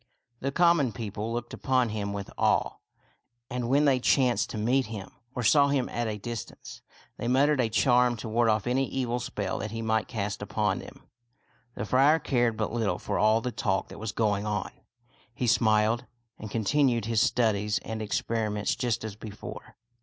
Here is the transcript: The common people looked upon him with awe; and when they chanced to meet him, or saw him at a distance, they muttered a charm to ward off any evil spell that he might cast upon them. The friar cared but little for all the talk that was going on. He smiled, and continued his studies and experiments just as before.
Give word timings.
The 0.39 0.51
common 0.51 0.93
people 0.93 1.31
looked 1.31 1.53
upon 1.53 1.89
him 1.89 2.11
with 2.11 2.31
awe; 2.35 2.77
and 3.51 3.69
when 3.69 3.85
they 3.85 3.99
chanced 3.99 4.49
to 4.49 4.57
meet 4.57 4.87
him, 4.87 5.11
or 5.35 5.43
saw 5.43 5.67
him 5.67 5.87
at 5.89 6.07
a 6.07 6.17
distance, 6.17 6.81
they 7.17 7.27
muttered 7.27 7.59
a 7.59 7.69
charm 7.69 8.17
to 8.17 8.27
ward 8.27 8.49
off 8.49 8.65
any 8.65 8.87
evil 8.89 9.19
spell 9.19 9.59
that 9.59 9.69
he 9.69 9.83
might 9.83 10.07
cast 10.07 10.41
upon 10.41 10.79
them. 10.79 11.03
The 11.75 11.85
friar 11.85 12.17
cared 12.17 12.57
but 12.57 12.73
little 12.73 12.97
for 12.97 13.19
all 13.19 13.41
the 13.41 13.51
talk 13.51 13.89
that 13.89 13.99
was 13.99 14.11
going 14.11 14.43
on. 14.47 14.71
He 15.35 15.45
smiled, 15.45 16.07
and 16.39 16.49
continued 16.49 17.05
his 17.05 17.21
studies 17.21 17.77
and 17.85 18.01
experiments 18.01 18.75
just 18.75 19.03
as 19.03 19.15
before. 19.15 19.75